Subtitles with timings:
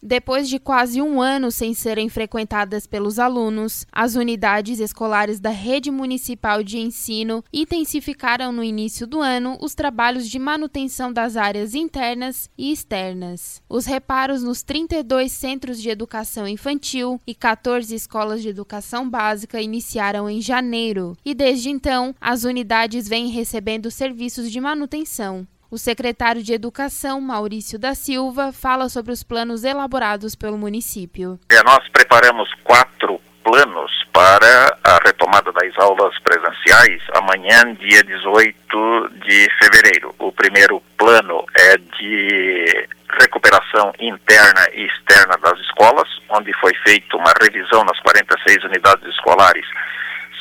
[0.00, 5.90] Depois de quase um ano sem serem frequentadas pelos alunos, as unidades escolares da Rede
[5.90, 12.48] Municipal de Ensino intensificaram no início do ano os trabalhos de manutenção das áreas internas
[12.56, 13.60] e externas.
[13.68, 20.30] Os reparos nos 32 centros de educação infantil e 14 escolas de educação básica iniciaram
[20.30, 25.46] em janeiro, e desde então as unidades vêm recebendo serviços de manutenção.
[25.70, 31.38] O secretário de Educação, Maurício da Silva, fala sobre os planos elaborados pelo município.
[31.50, 39.46] É, nós preparamos quatro planos para a retomada das aulas presenciais amanhã, dia 18 de
[39.58, 40.14] fevereiro.
[40.18, 42.88] O primeiro plano é de
[43.20, 49.66] recuperação interna e externa das escolas, onde foi feita uma revisão nas 46 unidades escolares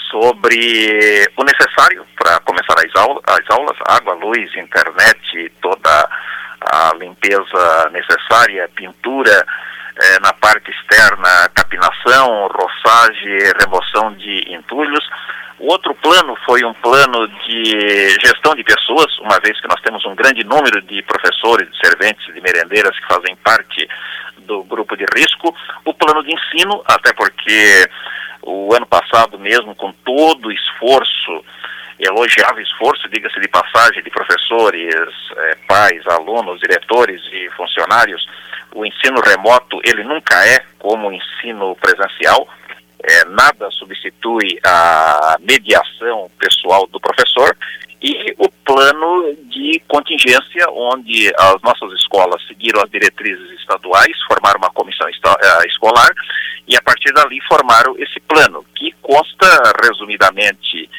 [0.09, 2.36] sobre o necessário para
[2.77, 6.09] as, aula, as aulas, água, luz, internet, toda
[6.61, 9.45] a limpeza necessária, pintura,
[9.99, 15.03] eh, na parte externa, capinação, roçagem, remoção de entulhos.
[15.59, 20.05] O outro plano foi um plano de gestão de pessoas, uma vez que nós temos
[20.05, 23.87] um grande número de professores, de serventes, de merendeiras que fazem parte
[24.39, 25.55] do grupo de risco.
[25.83, 27.89] O plano de ensino, até porque
[28.43, 31.43] o ano passado mesmo, com todo o esforço,
[31.99, 34.93] elogiável esforço, diga-se de passagem, de professores,
[35.35, 38.27] eh, pais, alunos, diretores e funcionários,
[38.73, 42.47] o ensino remoto, ele nunca é como o ensino presencial,
[43.03, 47.55] é, nada substitui a mediação pessoal do professor
[48.01, 54.71] e o plano de contingência, onde as nossas escolas seguiram as diretrizes estaduais, formaram uma
[54.71, 56.09] comissão eh, escolar
[56.67, 59.47] e a partir dali formaram esse plano, que consta
[59.83, 60.89] resumidamente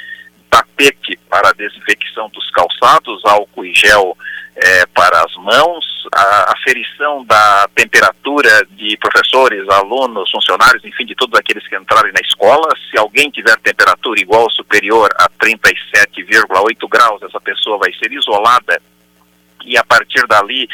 [0.50, 4.16] tapete para a desinfecção dos calçados, álcool e gel
[4.56, 11.38] é, para as mãos, a aferição da temperatura de professores, alunos, funcionários, enfim, de todos
[11.38, 12.68] aqueles que entrarem na escola.
[12.90, 18.80] Se alguém tiver temperatura igual ou superior a 37,8 graus, essa pessoa vai ser isolada
[19.64, 20.68] e a partir dali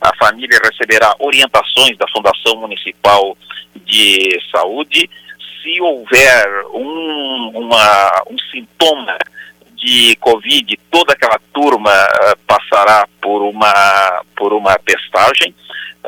[0.00, 3.36] a família receberá orientações da Fundação Municipal
[3.84, 5.08] de Saúde.
[5.68, 9.18] Se houver um, uma, um sintoma
[9.76, 15.54] de Covid, toda aquela turma uh, passará por uma, por uma testagem.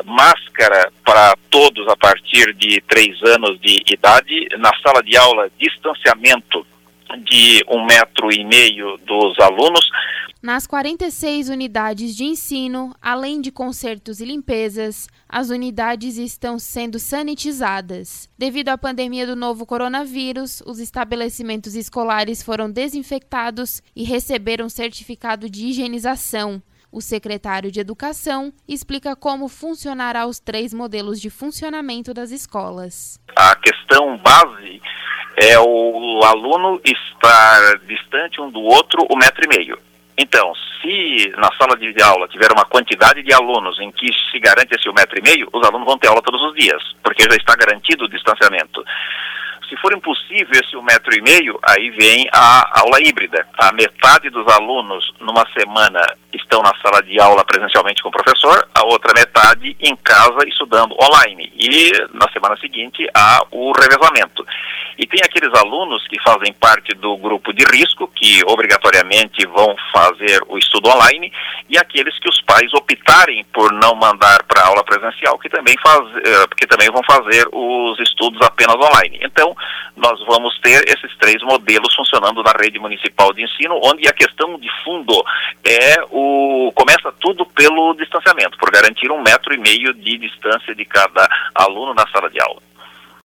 [0.03, 4.47] Máscara para todos a partir de três anos de idade.
[4.57, 6.65] Na sala de aula, distanciamento
[7.19, 9.87] de um metro e meio dos alunos.
[10.41, 18.27] Nas 46 unidades de ensino, além de consertos e limpezas, as unidades estão sendo sanitizadas.
[18.39, 25.67] Devido à pandemia do novo coronavírus, os estabelecimentos escolares foram desinfectados e receberam certificado de
[25.67, 26.59] higienização.
[26.91, 33.19] O secretário de Educação explica como funcionará os três modelos de funcionamento das escolas.
[33.35, 34.81] A questão base
[35.37, 39.90] é o aluno estar distante um do outro um metro e meio.
[40.21, 44.75] Então, se na sala de aula tiver uma quantidade de alunos em que se garante
[44.75, 47.35] esse um metro e meio, os alunos vão ter aula todos os dias, porque já
[47.35, 48.85] está garantido o distanciamento.
[49.67, 53.47] Se for impossível esse um metro e meio, aí vem a aula híbrida.
[53.57, 56.01] A metade dos alunos numa semana
[56.31, 60.95] estão na sala de aula presencialmente com o professor, a outra metade em casa estudando
[61.01, 61.50] online.
[61.61, 64.43] E na semana seguinte há o revezamento.
[64.97, 70.41] E tem aqueles alunos que fazem parte do grupo de risco, que obrigatoriamente vão fazer
[70.47, 71.31] o estudo online,
[71.69, 76.01] e aqueles que os pais optarem por não mandar para aula presencial, que também, faz,
[76.17, 79.19] eh, que também vão fazer os estudos apenas online.
[79.21, 79.55] Então,
[79.95, 84.57] nós vamos ter esses três modelos funcionando na rede municipal de ensino, onde a questão
[84.57, 85.13] de fundo
[85.63, 90.85] é o começa tudo pelo distanciamento, por garantir um metro e meio de distância de
[90.85, 92.70] cada aluno na sala de aula.